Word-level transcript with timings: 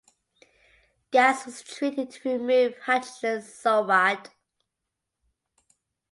Gas 1.11 1.45
was 1.45 1.61
treated 1.61 2.09
to 2.09 2.27
remove 2.31 2.75
hydrogen 2.79 3.39
sulfide. 3.39 4.31